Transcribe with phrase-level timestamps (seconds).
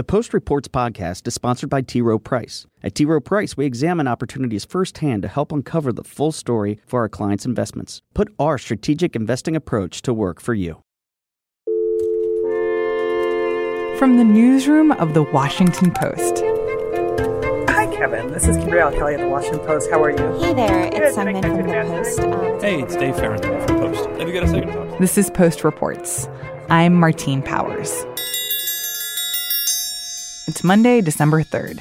[0.00, 2.00] The Post Reports podcast is sponsored by T.
[2.00, 2.66] Rowe Price.
[2.82, 3.04] At T.
[3.04, 7.44] Rowe Price, we examine opportunities firsthand to help uncover the full story for our clients'
[7.44, 8.00] investments.
[8.14, 10.82] Put our strategic investing approach to work for you.
[13.98, 16.44] From the newsroom of the Washington Post.
[17.68, 18.32] Hi, Kevin.
[18.32, 19.90] This is Kimberly Kelly at the Washington Post.
[19.90, 20.40] How are you?
[20.40, 21.12] Hey there, it's Good.
[21.14, 22.20] Simon from the Post.
[22.20, 24.08] Um, Hey, it's Dave Farrington from the Post.
[24.18, 24.98] Have you got a second?
[24.98, 26.26] This is Post Reports.
[26.70, 28.06] I'm Martine Powers.
[30.50, 31.76] It's Monday, December 3rd.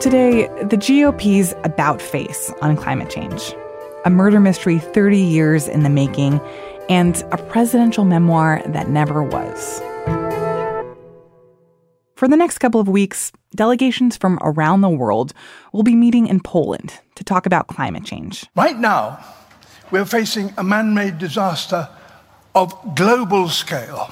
[0.00, 3.54] Today, the GOP's about face on climate change,
[4.06, 6.40] a murder mystery 30 years in the making,
[6.88, 9.78] and a presidential memoir that never was.
[12.16, 15.34] For the next couple of weeks, delegations from around the world
[15.74, 18.46] will be meeting in Poland to talk about climate change.
[18.56, 19.22] Right now,
[19.90, 21.90] we're facing a man made disaster
[22.54, 24.10] of global scale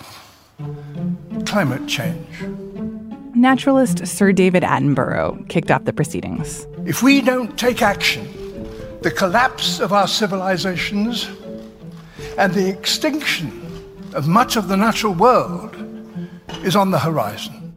[1.47, 2.43] climate change.
[3.35, 6.67] Naturalist Sir David Attenborough kicked off the proceedings.
[6.85, 8.29] If we don't take action,
[9.01, 11.29] the collapse of our civilizations
[12.39, 13.51] and the extinction
[14.15, 15.77] of much of the natural world
[16.63, 17.75] is on the horizon.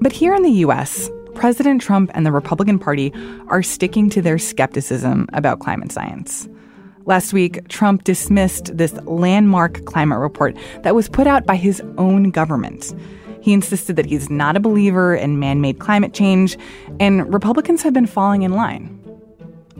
[0.00, 3.12] But here in the US, President Trump and the Republican Party
[3.48, 6.48] are sticking to their skepticism about climate science.
[7.10, 12.30] Last week, Trump dismissed this landmark climate report that was put out by his own
[12.30, 12.94] government.
[13.40, 16.56] He insisted that he's not a believer in man made climate change,
[17.00, 18.96] and Republicans have been falling in line.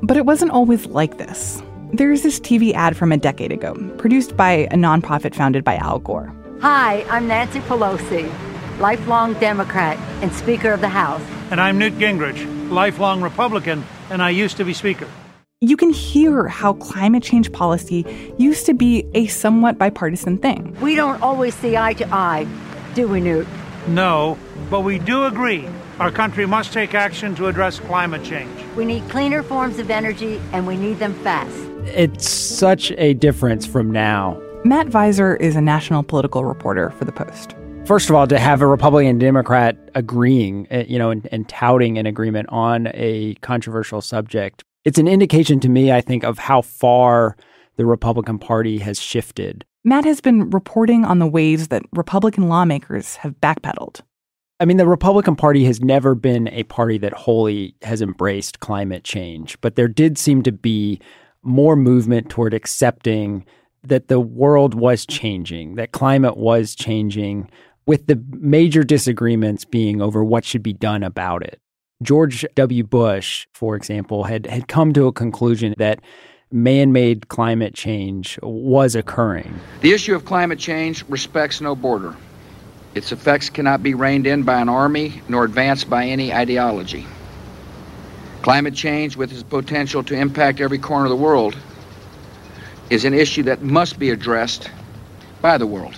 [0.02, 1.62] But it wasn't always like this.
[1.92, 6.00] There's this TV ad from a decade ago, produced by a nonprofit founded by Al
[6.00, 6.34] Gore.
[6.62, 8.28] Hi, I'm Nancy Pelosi,
[8.80, 11.22] lifelong Democrat and Speaker of the House.
[11.52, 15.06] And I'm Newt Gingrich, lifelong Republican, and I used to be Speaker.
[15.62, 18.06] You can hear how climate change policy
[18.38, 20.74] used to be a somewhat bipartisan thing.
[20.80, 22.46] We don't always see eye to eye,
[22.94, 23.46] do we, Newt?
[23.86, 24.38] No,
[24.70, 28.50] but we do agree our country must take action to address climate change.
[28.74, 31.54] We need cleaner forms of energy and we need them fast.
[31.94, 34.40] It's such a difference from now.
[34.64, 37.54] Matt Viser is a national political reporter for The Post.
[37.84, 41.46] First of all, to have a Republican and Democrat agreeing, uh, you know, and, and
[41.50, 46.38] touting an agreement on a controversial subject, it's an indication to me, I think, of
[46.38, 47.36] how far
[47.76, 49.64] the Republican Party has shifted.
[49.84, 54.00] Matt has been reporting on the ways that Republican lawmakers have backpedaled.
[54.58, 59.04] I mean, the Republican Party has never been a party that wholly has embraced climate
[59.04, 61.00] change, but there did seem to be
[61.42, 63.46] more movement toward accepting
[63.82, 67.48] that the world was changing, that climate was changing,
[67.86, 71.58] with the major disagreements being over what should be done about it.
[72.02, 72.82] George W.
[72.82, 76.00] Bush, for example, had, had come to a conclusion that
[76.50, 79.60] man made climate change was occurring.
[79.82, 82.16] The issue of climate change respects no border.
[82.94, 87.06] Its effects cannot be reined in by an army nor advanced by any ideology.
[88.40, 91.54] Climate change, with its potential to impact every corner of the world,
[92.88, 94.70] is an issue that must be addressed
[95.42, 95.94] by the world.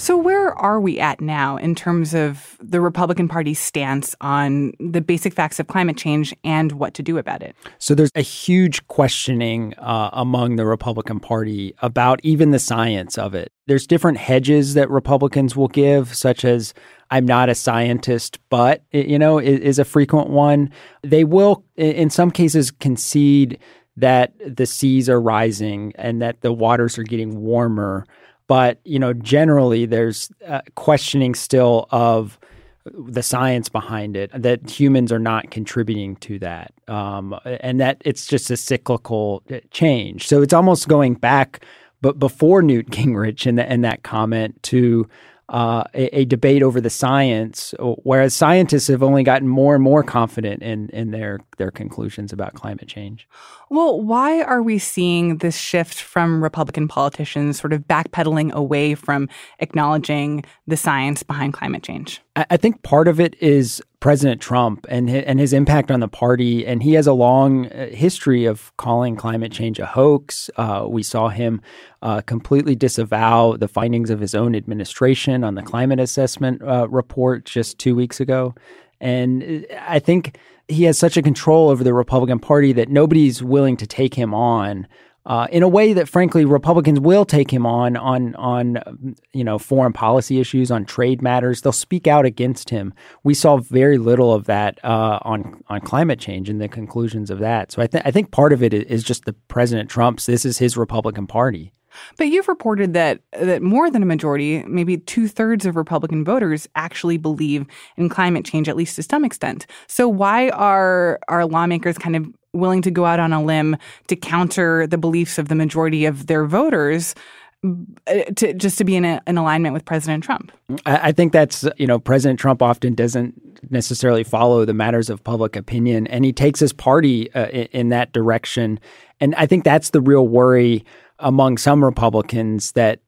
[0.00, 5.02] So, where are we at now in terms of the Republican Party's stance on the
[5.02, 7.54] basic facts of climate change and what to do about it?
[7.80, 13.34] So there's a huge questioning uh, among the Republican Party about even the science of
[13.34, 13.52] it.
[13.66, 16.72] There's different hedges that Republicans will give, such as
[17.10, 20.70] "I'm not a scientist, but," you know, is, is a frequent one.
[21.02, 23.58] They will, in some cases, concede
[23.96, 28.06] that the seas are rising and that the waters are getting warmer.
[28.50, 32.36] But you know, generally, there's uh, questioning still of
[32.84, 38.26] the science behind it, that humans are not contributing to that, um, and that it's
[38.26, 40.26] just a cyclical uh, change.
[40.26, 41.64] So it's almost going back,
[42.00, 45.08] but before Newt Gingrich and, and that comment to
[45.50, 47.74] uh, a, a, debate over the science,
[48.04, 52.54] whereas scientists have only gotten more and more confident in in their their conclusions about
[52.54, 53.26] climate change.
[53.68, 59.28] Well, why are we seeing this shift from Republican politicians sort of backpedaling away from
[59.58, 62.22] acknowledging the science behind climate change?
[62.36, 66.08] I think part of it is President Trump and his, and his impact on the
[66.08, 70.50] party, and he has a long uh, history of calling climate change a hoax.
[70.56, 71.60] Uh, we saw him
[72.00, 77.44] uh, completely disavow the findings of his own administration on the climate assessment uh, report
[77.44, 78.54] just two weeks ago,
[79.00, 83.76] and I think he has such a control over the Republican Party that nobody's willing
[83.76, 84.86] to take him on
[85.30, 89.60] uh, in a way that, frankly, Republicans will take him on on on you know
[89.60, 91.62] foreign policy issues, on trade matters.
[91.62, 92.92] They'll speak out against him.
[93.22, 97.38] We saw very little of that uh, on on climate change and the conclusions of
[97.38, 97.70] that.
[97.70, 100.26] So I think I think part of it is just the President Trump's.
[100.26, 101.72] This is his Republican Party.
[102.16, 106.68] But you've reported that that more than a majority, maybe two thirds of Republican voters
[106.74, 107.66] actually believe
[107.96, 109.68] in climate change, at least to some extent.
[109.86, 113.76] So why are our lawmakers kind of willing to go out on a limb
[114.08, 117.14] to counter the beliefs of the majority of their voters?
[117.62, 120.50] Uh, to just to be in, a, in alignment with President Trump.
[120.86, 123.34] I, I think that's you know President Trump often doesn't
[123.70, 127.88] necessarily follow the matters of public opinion, and he takes his party uh, in, in
[127.90, 128.80] that direction.
[129.20, 130.86] And I think that's the real worry
[131.18, 133.00] among some Republicans that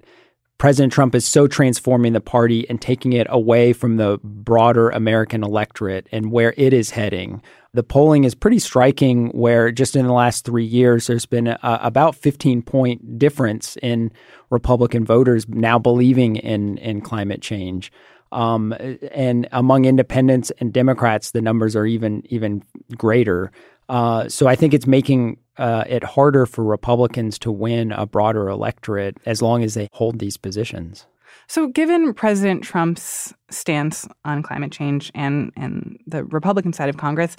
[0.63, 5.43] President Trump is so transforming the party and taking it away from the broader American
[5.43, 7.43] electorate and where it is heading.
[7.75, 11.59] The polling is pretty striking, where just in the last three years, there's been a,
[11.65, 14.13] about 15 point difference in
[14.51, 17.91] Republican voters now believing in, in climate change.
[18.31, 18.73] Um,
[19.11, 22.63] and among independents and Democrats, the numbers are even even
[22.97, 23.51] greater.
[23.93, 28.49] Uh, so I think it's making uh, it harder for Republicans to win a broader
[28.49, 31.07] electorate as long as they hold these positions.
[31.47, 37.37] So, given President Trump's stance on climate change and and the Republican side of Congress,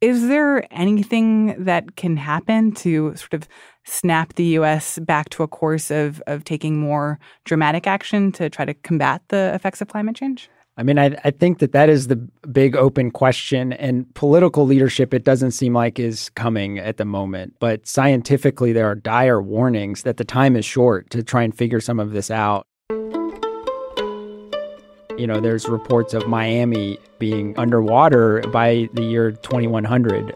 [0.00, 3.46] is there anything that can happen to sort of
[3.84, 4.98] snap the U.S.
[4.98, 9.52] back to a course of of taking more dramatic action to try to combat the
[9.54, 10.50] effects of climate change?
[10.78, 12.16] I mean, I, I think that that is the
[12.50, 17.54] big open question, and political leadership, it doesn't seem like is coming at the moment.
[17.58, 21.80] But scientifically, there are dire warnings that the time is short to try and figure
[21.80, 22.66] some of this out.
[25.18, 30.34] You know, there's reports of Miami being underwater by the year 2100.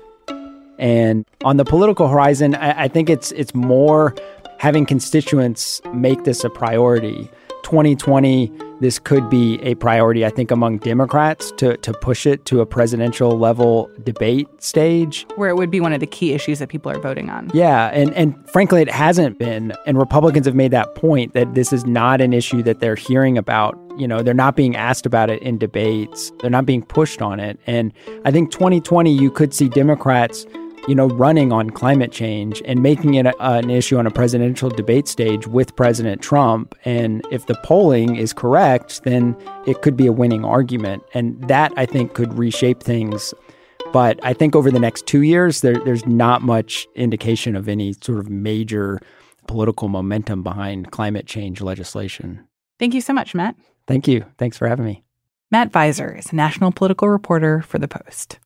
[0.79, 4.15] And on the political horizon, I, I think it's it's more
[4.59, 7.31] having constituents make this a priority.
[7.67, 12.61] 2020 this could be a priority, I think, among Democrats to, to push it to
[12.61, 15.27] a presidential level debate stage.
[15.37, 17.51] Where it would be one of the key issues that people are voting on.
[17.55, 17.87] Yeah.
[17.87, 19.73] And, and frankly, it hasn't been.
[19.87, 23.39] And Republicans have made that point that this is not an issue that they're hearing
[23.39, 23.79] about.
[23.97, 27.41] You know, they're not being asked about it in debates, they're not being pushed on
[27.41, 27.59] it.
[27.67, 27.93] And
[28.27, 30.45] I think 2020, you could see Democrats
[30.87, 34.71] you know, running on climate change and making it a, an issue on a presidential
[34.71, 36.75] debate stage with President Trump.
[36.85, 39.37] And if the polling is correct, then
[39.67, 41.03] it could be a winning argument.
[41.15, 43.35] And that, I think, could reshape things.
[43.93, 47.95] But I think over the next two years, there, there's not much indication of any
[48.01, 49.01] sort of major
[49.49, 52.47] political momentum behind climate change legislation.
[52.79, 53.57] Thank you so much, Matt.
[53.87, 54.25] Thank you.
[54.39, 55.03] Thanks for having me.
[55.51, 58.41] Matt Viser is a national political reporter for The Post.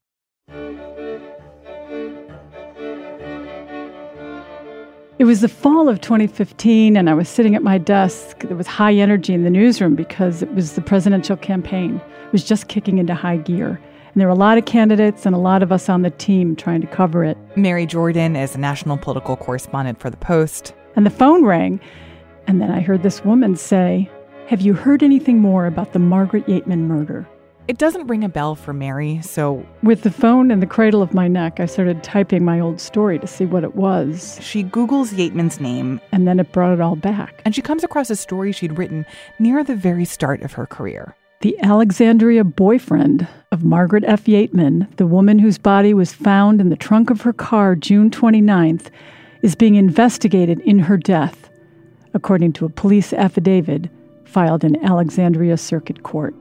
[5.21, 8.39] It was the fall of 2015, and I was sitting at my desk.
[8.39, 11.97] There was high energy in the newsroom because it was the presidential campaign.
[12.25, 13.69] It was just kicking into high gear.
[13.69, 16.57] And there were a lot of candidates and a lot of us on the team
[16.57, 17.37] trying to cover it.
[17.55, 20.73] Mary Jordan is a national political correspondent for The Post.
[20.97, 21.81] And the phone rang,
[22.47, 24.11] and then I heard this woman say,
[24.47, 27.29] Have you heard anything more about the Margaret Yateman murder?
[27.71, 29.65] It doesn't ring a bell for Mary, so.
[29.85, 33.17] With the phone in the cradle of my neck, I started typing my old story
[33.21, 34.41] to see what it was.
[34.43, 36.01] She Googles Yateman's name.
[36.11, 37.41] And then it brought it all back.
[37.45, 39.07] And she comes across a story she'd written
[39.39, 41.15] near the very start of her career.
[41.43, 44.25] The Alexandria boyfriend of Margaret F.
[44.25, 48.91] Yateman, the woman whose body was found in the trunk of her car June 29th,
[49.43, 51.49] is being investigated in her death,
[52.15, 53.89] according to a police affidavit
[54.25, 56.35] filed in Alexandria Circuit Court.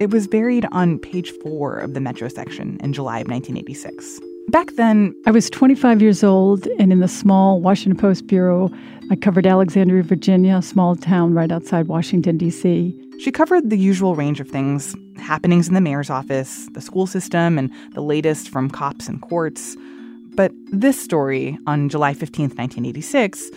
[0.00, 4.18] It was buried on page four of the Metro section in July of 1986.
[4.48, 8.70] Back then, I was 25 years old, and in the small Washington Post bureau,
[9.10, 12.98] I covered Alexandria, Virginia, a small town right outside Washington, D.C.
[13.18, 17.58] She covered the usual range of things happenings in the mayor's office, the school system,
[17.58, 19.76] and the latest from cops and courts.
[20.34, 23.50] But this story on July 15th, 1986,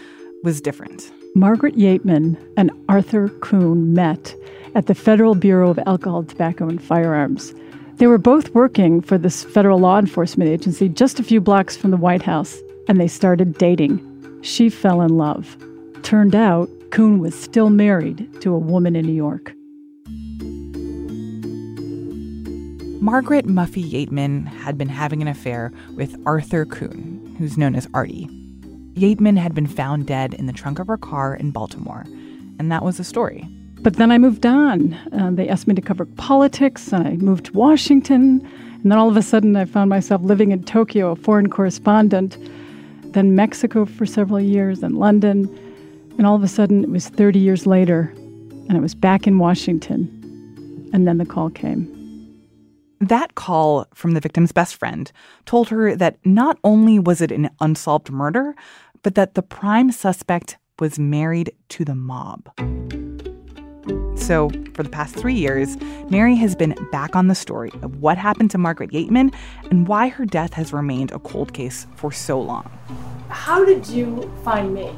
[0.43, 1.12] was different.
[1.35, 4.35] Margaret Yateman and Arthur Kuhn met
[4.75, 7.53] at the Federal Bureau of Alcohol, Tobacco, and Firearms.
[7.95, 11.91] They were both working for this federal law enforcement agency just a few blocks from
[11.91, 14.01] the White House, and they started dating.
[14.41, 15.57] She fell in love.
[16.03, 19.53] Turned out, Kuhn was still married to a woman in New York.
[23.01, 28.29] Margaret Muffy Yateman had been having an affair with Arthur Kuhn, who's known as Artie.
[28.93, 32.05] Yateman had been found dead in the trunk of her car in Baltimore,
[32.59, 33.47] and that was the story.
[33.81, 34.93] But then I moved on.
[35.12, 38.47] Uh, they asked me to cover politics, and I moved to Washington.
[38.81, 42.38] And then all of a sudden, I found myself living in Tokyo, a foreign correspondent,
[43.13, 45.50] then Mexico for several years, then London.
[46.17, 48.13] And all of a sudden, it was 30 years later,
[48.69, 50.07] and I was back in Washington.
[50.93, 51.92] And then the call came.
[53.10, 55.12] That call from the victim's best friend
[55.45, 58.55] told her that not only was it an unsolved murder,
[59.01, 62.50] but that the prime suspect was married to the mob.
[64.15, 65.75] So, for the past three years,
[66.10, 69.33] Mary has been back on the story of what happened to Margaret Yateman
[69.69, 72.72] and why her death has remained a cold case for so long.
[73.27, 74.95] How did you find me?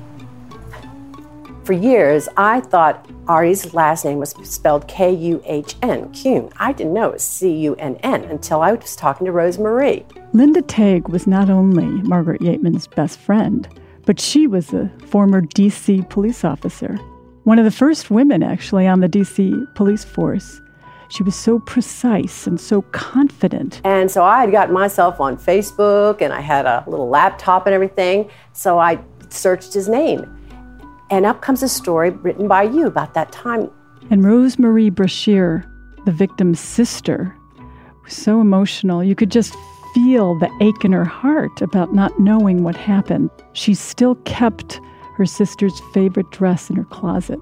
[1.65, 6.51] For years, I thought Artie's last name was spelled K U H N, Kuhn.
[6.57, 9.57] I didn't know it was C U N N until I was talking to Rose
[9.57, 10.05] Marie.
[10.33, 13.67] Linda Tague was not only Margaret Yateman's best friend,
[14.05, 16.97] but she was a former DC police officer.
[17.45, 20.61] One of the first women, actually, on the DC police force.
[21.09, 23.81] She was so precise and so confident.
[23.83, 27.73] And so I had gotten myself on Facebook and I had a little laptop and
[27.73, 28.29] everything.
[28.53, 30.34] So I searched his name.
[31.15, 33.71] And up comes a story written by you about that time.
[34.09, 35.63] And Rosemarie Brashear,
[36.03, 37.33] the victim's sister,
[38.03, 39.01] was so emotional.
[39.01, 39.55] You could just
[39.93, 43.29] feel the ache in her heart about not knowing what happened.
[43.53, 44.81] She still kept
[45.15, 47.39] her sister's favorite dress in her closet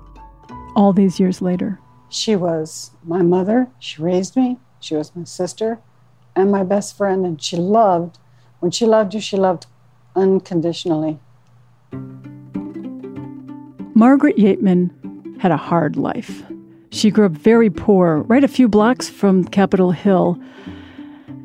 [0.75, 1.79] all these years later.
[2.09, 3.69] She was my mother.
[3.79, 4.59] She raised me.
[4.81, 5.79] She was my sister
[6.35, 7.25] and my best friend.
[7.25, 8.19] And she loved,
[8.59, 9.65] when she loved you, she loved
[10.15, 11.17] unconditionally.
[14.03, 16.43] Margaret Yateman had a hard life.
[16.89, 20.37] She grew up very poor, right a few blocks from Capitol Hill.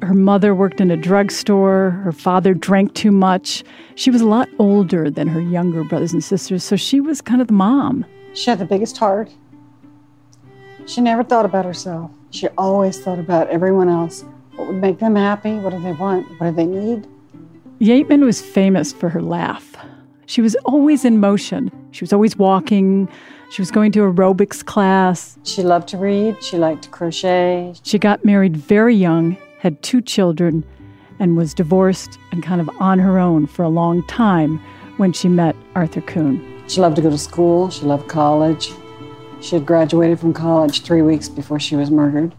[0.02, 1.90] Her mother worked in a drugstore.
[2.02, 3.62] Her father drank too much.
[3.94, 7.40] She was a lot older than her younger brothers and sisters, so she was kind
[7.40, 8.04] of the mom.
[8.34, 9.30] She had the biggest heart.
[10.84, 12.10] She never thought about herself.
[12.30, 14.24] She always thought about everyone else.
[14.56, 15.52] What would make them happy?
[15.52, 16.26] What do they want?
[16.40, 17.06] What do they need?
[17.80, 19.76] Yateman was famous for her laugh.
[20.28, 21.72] She was always in motion.
[21.90, 23.08] She was always walking.
[23.50, 25.38] She was going to aerobics class.
[25.42, 26.44] She loved to read.
[26.44, 27.72] She liked to crochet.
[27.82, 30.66] She got married very young, had two children,
[31.18, 34.58] and was divorced and kind of on her own for a long time
[34.98, 36.62] when she met Arthur Kuhn.
[36.68, 37.70] She loved to go to school.
[37.70, 38.70] She loved college.
[39.40, 42.34] She had graduated from college three weeks before she was murdered.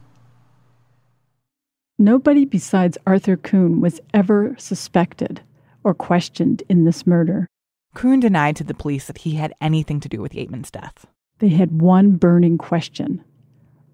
[1.97, 5.41] Nobody besides Arthur Kuhn was ever suspected
[5.83, 7.47] or questioned in this murder.
[7.95, 11.05] Kuhn denied to the police that he had anything to do with Yateman's death.
[11.39, 13.23] They had one burning question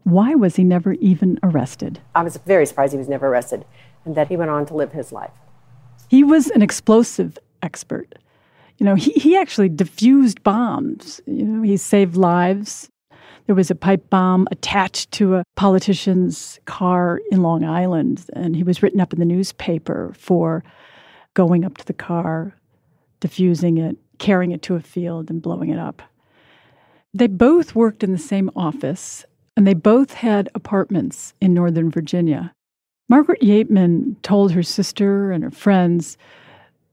[0.06, 2.00] why was he never even arrested?
[2.14, 3.66] I was very surprised he was never arrested
[4.06, 5.32] and that he went on to live his life.
[6.10, 8.14] He was an explosive expert.
[8.78, 11.22] You know, he, he actually diffused bombs.
[11.26, 12.88] You know, he saved lives.
[13.48, 18.64] There was a pipe bomb attached to a politician's car in Long Island, and he
[18.64, 20.64] was written up in the newspaper for
[21.34, 22.56] going up to the car,
[23.26, 26.04] diffusing it, carrying it to a field, and blowing it up.
[27.12, 29.26] They both worked in the same office,
[29.58, 32.54] and they both had apartments in Northern Virginia.
[33.10, 36.20] Margaret Yateman told her sister and her friends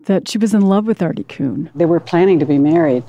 [0.07, 1.69] that she was in love with Artie Kuhn.
[1.75, 3.05] They were planning to be married.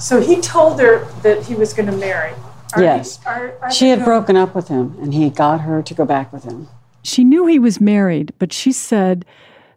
[0.00, 2.32] So he told her that he was going to marry.
[2.72, 3.20] Artie, yes.
[3.26, 6.44] Ar- she had broken up with him, and he got her to go back with
[6.44, 6.68] him.
[7.02, 9.26] She knew he was married, but she said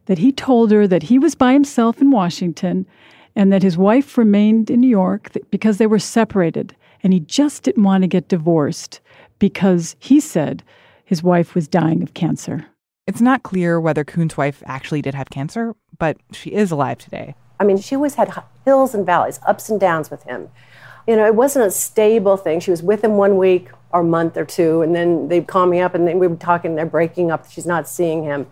[0.07, 2.85] that he told her that he was by himself in Washington
[3.35, 7.63] and that his wife remained in New York because they were separated and he just
[7.63, 8.99] didn't want to get divorced
[9.37, 10.63] because he said
[11.05, 12.65] his wife was dying of cancer.
[13.05, 17.35] It's not clear whether Kuhn's wife actually did have cancer, but she is alive today.
[17.59, 18.33] I mean, she always had
[18.65, 20.49] hills and valleys, ups and downs with him.
[21.07, 22.59] You know, it wasn't a stable thing.
[22.59, 25.79] She was with him one week or month or two, and then they'd call me
[25.79, 27.49] up and then we would talk, and they're breaking up.
[27.49, 28.47] She's not seeing him.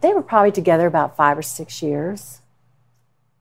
[0.00, 2.40] They were probably together about five or six years.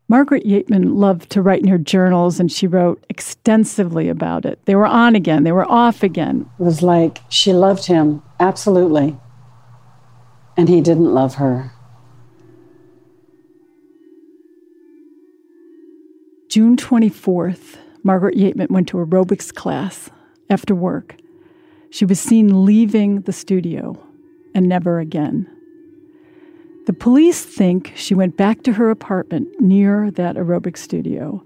[0.07, 4.59] Margaret Yateman loved to write in her journals, and she wrote extensively about it.
[4.65, 6.49] They were on again, they were off again.
[6.59, 9.17] It was like she loved him, absolutely,
[10.57, 11.73] and he didn't love her.
[16.49, 20.09] June 24th, Margaret Yateman went to aerobics class
[20.49, 21.15] after work.
[21.91, 24.03] She was seen leaving the studio
[24.55, 25.47] and never again.
[26.89, 31.43] The police think she went back to her apartment near that aerobic studio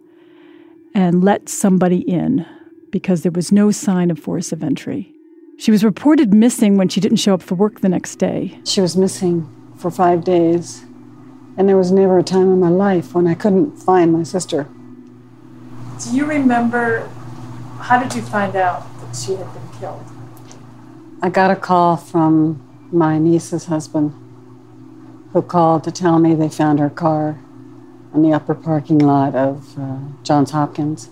[0.96, 2.46] and let somebody in
[2.92, 5.14] because there was no sign of force of entry.
[5.58, 8.58] She was reported missing when she didn't show up for work the next day.
[8.64, 9.46] She was missing
[9.76, 10.86] for five days,
[11.58, 14.70] and there was never a time in my life when I couldn't find my sister.
[16.06, 17.06] Do you remember
[17.82, 20.06] how did you find out that she had been killed?
[21.22, 24.23] I got a call from my niece's husband
[25.34, 27.40] who called to tell me they found her car
[28.14, 31.10] in the upper parking lot of uh, Johns Hopkins.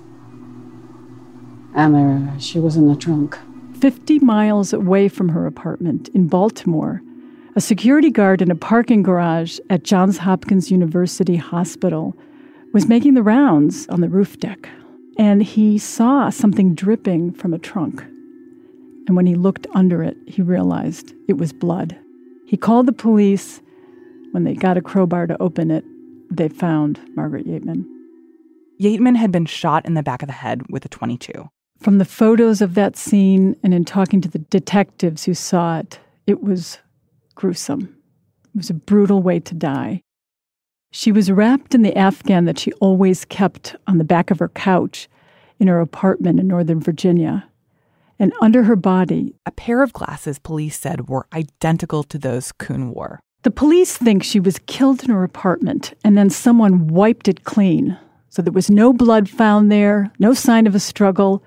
[1.75, 3.37] And there, she was in the trunk.
[3.79, 7.01] 50 miles away from her apartment in Baltimore,
[7.55, 12.15] a security guard in a parking garage at Johns Hopkins University Hospital
[12.73, 14.69] was making the rounds on the roof deck,
[15.17, 18.03] and he saw something dripping from a trunk.
[19.07, 21.97] And when he looked under it, he realized it was blood.
[22.45, 23.61] He called the police.
[24.31, 25.83] When they got a crowbar to open it,
[26.29, 27.85] they found Margaret Yateman.
[28.81, 31.49] Yateman had been shot in the back of the head with a 22.
[31.79, 35.99] From the photos of that scene and in talking to the detectives who saw it,
[36.27, 36.79] it was
[37.35, 37.95] gruesome.
[38.53, 40.01] It was a brutal way to die.
[40.91, 44.49] She was wrapped in the afghan that she always kept on the back of her
[44.49, 45.09] couch
[45.59, 47.47] in her apartment in Northern Virginia.
[48.19, 52.91] And under her body, a pair of glasses police said were identical to those Kuhn
[52.93, 53.19] wore.
[53.43, 57.97] The police think she was killed in her apartment and then someone wiped it clean.
[58.29, 61.43] So there was no blood found there, no sign of a struggle,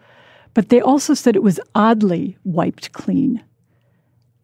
[0.55, 3.43] but they also said it was oddly wiped clean.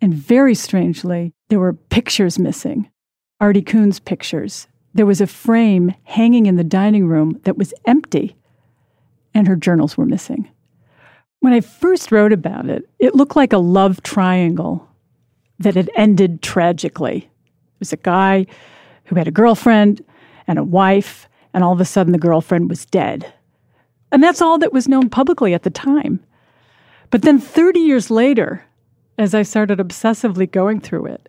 [0.00, 2.88] And very strangely, there were pictures missing
[3.40, 4.68] Artie Kuhn's pictures.
[4.94, 8.36] There was a frame hanging in the dining room that was empty,
[9.34, 10.48] and her journals were missing.
[11.40, 14.86] When I first wrote about it, it looked like a love triangle
[15.58, 17.29] that had ended tragically
[17.80, 18.46] was a guy
[19.04, 20.04] who had a girlfriend
[20.46, 23.32] and a wife, and all of a sudden the girlfriend was dead.
[24.12, 26.20] And that's all that was known publicly at the time.
[27.10, 28.64] But then 30 years later,
[29.18, 31.28] as I started obsessively going through it,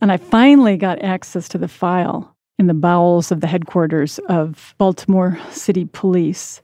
[0.00, 4.74] and I finally got access to the file in the bowels of the headquarters of
[4.78, 6.62] Baltimore City Police.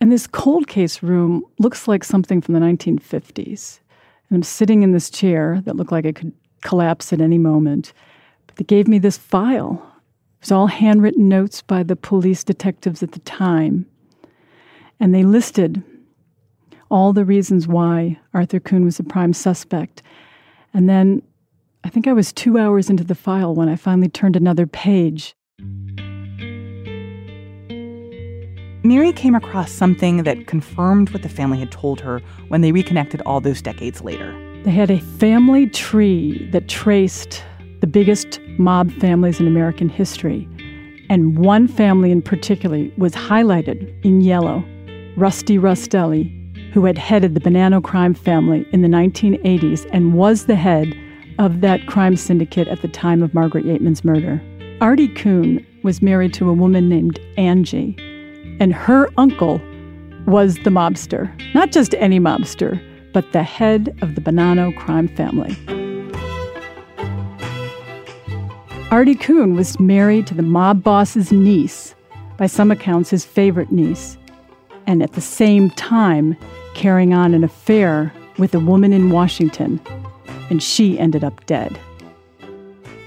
[0.00, 3.78] And this cold case room looks like something from the 1950s.
[4.28, 7.92] And I'm sitting in this chair that looked like it could collapse at any moment.
[8.56, 9.82] They gave me this file.
[10.38, 13.86] It was all handwritten notes by the police detectives at the time.
[15.00, 15.82] And they listed
[16.90, 20.02] all the reasons why Arthur Kuhn was a prime suspect.
[20.74, 21.22] And then
[21.84, 25.34] I think I was two hours into the file when I finally turned another page.
[28.84, 33.22] Mary came across something that confirmed what the family had told her when they reconnected
[33.22, 34.32] all those decades later.
[34.64, 37.44] They had a family tree that traced
[37.82, 40.48] the biggest mob families in American history.
[41.10, 44.64] And one family in particular was highlighted in yellow
[45.16, 46.30] Rusty Rastelli,
[46.72, 50.96] who had headed the Bonanno crime family in the 1980s and was the head
[51.40, 54.40] of that crime syndicate at the time of Margaret Yateman's murder.
[54.80, 57.96] Artie Kuhn was married to a woman named Angie,
[58.60, 59.60] and her uncle
[60.28, 61.28] was the mobster.
[61.52, 62.80] Not just any mobster,
[63.12, 65.56] but the head of the Bonanno crime family.
[68.92, 71.94] Artie Kuhn was married to the mob boss's niece,
[72.36, 74.18] by some accounts his favorite niece,
[74.86, 76.36] and at the same time
[76.74, 79.80] carrying on an affair with a woman in Washington,
[80.50, 81.74] and she ended up dead.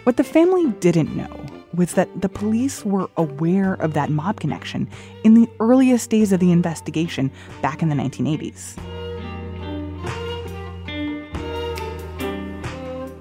[0.05, 1.45] What the family didn't know
[1.75, 4.89] was that the police were aware of that mob connection
[5.23, 7.29] in the earliest days of the investigation
[7.61, 8.75] back in the 1980s.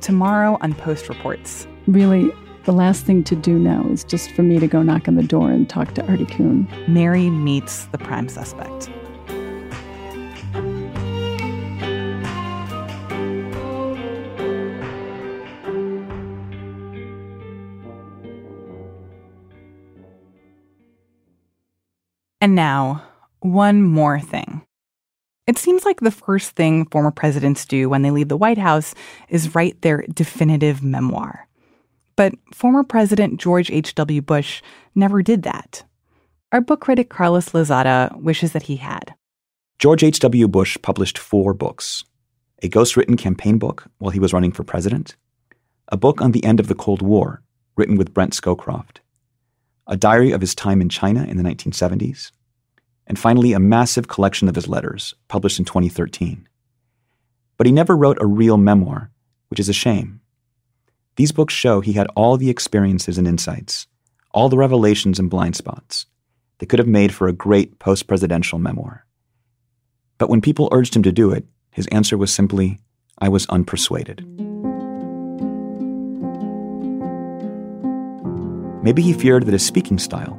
[0.01, 1.67] Tomorrow on Post Reports.
[1.87, 2.33] Really,
[2.65, 5.23] the last thing to do now is just for me to go knock on the
[5.23, 6.67] door and talk to Artie Kuhn.
[6.89, 8.91] Mary meets the prime suspect.
[22.41, 23.03] And now,
[23.41, 24.63] one more thing.
[25.47, 28.95] It seems like the first thing former presidents do when they leave the White House
[29.29, 31.47] is write their definitive memoir.
[32.17, 34.23] But former President George H.W.
[34.23, 34.63] Bush
[34.95, 35.85] never did that.
[36.53, 39.15] Our book critic Carlos Lozada wishes that he had.
[39.79, 40.49] George H.W.
[40.49, 42.05] Bush published four books
[42.63, 45.17] a ghostwritten campaign book while he was running for president,
[45.89, 47.43] a book on the end of the Cold War,
[47.77, 49.01] written with Brent Scowcroft,
[49.87, 52.31] a diary of his time in China in the 1970s,
[53.07, 56.49] and finally a massive collection of his letters, published in 2013.
[57.59, 59.11] But he never wrote a real memoir,
[59.49, 60.21] which is a shame.
[61.17, 63.87] These books show he had all the experiences and insights,
[64.33, 66.07] all the revelations and blind spots
[66.59, 69.07] that could have made for a great post presidential memoir.
[70.19, 72.81] But when people urged him to do it, his answer was simply,
[73.19, 74.25] I was unpersuaded.
[78.83, 80.35] Maybe he feared that his speaking style,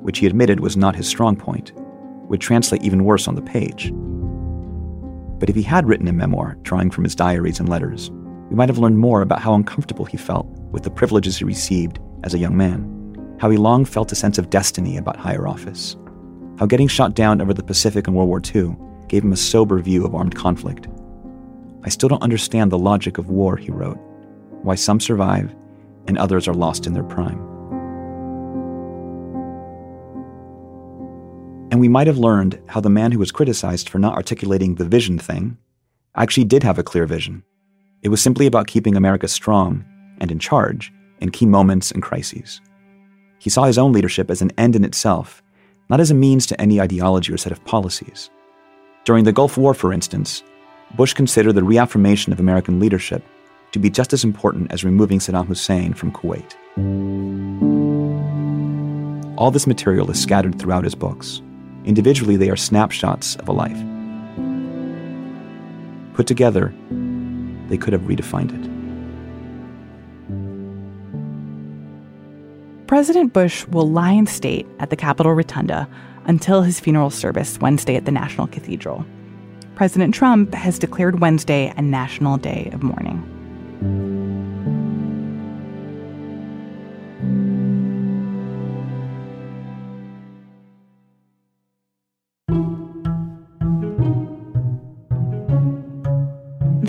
[0.00, 1.72] which he admitted was not his strong point,
[2.28, 3.92] would translate even worse on the page.
[5.38, 8.10] But if he had written a memoir drawing from his diaries and letters,
[8.48, 11.98] we might have learned more about how uncomfortable he felt with the privileges he received
[12.22, 15.96] as a young man, how he long felt a sense of destiny about higher office,
[16.58, 18.76] how getting shot down over the Pacific in World War II
[19.08, 20.86] gave him a sober view of armed conflict.
[21.82, 23.98] I still don't understand the logic of war, he wrote,
[24.62, 25.54] why some survive
[26.06, 27.38] and others are lost in their prime.
[31.72, 34.84] And we might have learned how the man who was criticized for not articulating the
[34.84, 35.58] vision thing
[36.14, 37.42] actually did have a clear vision.
[38.06, 39.84] It was simply about keeping America strong
[40.20, 42.60] and in charge in key moments and crises.
[43.40, 45.42] He saw his own leadership as an end in itself,
[45.90, 48.30] not as a means to any ideology or set of policies.
[49.06, 50.44] During the Gulf War, for instance,
[50.94, 53.24] Bush considered the reaffirmation of American leadership
[53.72, 56.54] to be just as important as removing Saddam Hussein from Kuwait.
[59.36, 61.42] All this material is scattered throughout his books.
[61.84, 63.82] Individually, they are snapshots of a life.
[66.14, 66.72] Put together,
[67.68, 68.70] they could have redefined it.
[72.86, 75.88] President Bush will lie in state at the Capitol Rotunda
[76.26, 79.04] until his funeral service Wednesday at the National Cathedral.
[79.74, 83.22] President Trump has declared Wednesday a national day of mourning.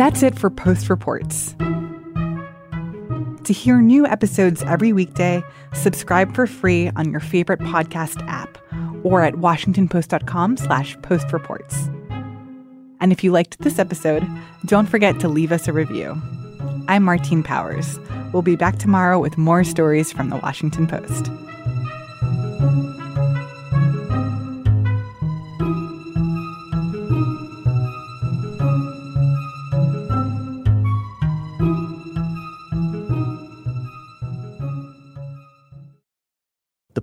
[0.07, 1.53] That's it for Post Reports.
[3.43, 5.43] To hear new episodes every weekday,
[5.73, 8.57] subscribe for free on your favorite podcast app
[9.03, 11.93] or at washingtonpost.com slash postreports.
[13.01, 14.25] And if you liked this episode,
[14.65, 16.15] don't forget to leave us a review.
[16.87, 17.99] I'm Martine Powers.
[18.31, 21.29] We'll be back tomorrow with more stories from the Washington Post.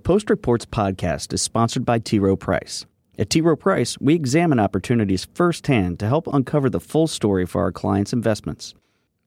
[0.05, 2.19] Post Reports podcast is sponsored by T.
[2.19, 2.85] Rowe Price.
[3.17, 3.41] At T.
[3.41, 8.13] Rowe Price, we examine opportunities firsthand to help uncover the full story for our clients'
[8.13, 8.75] investments.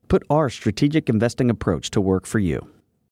[0.07, 2.65] Put our strategic investing approach to work for you.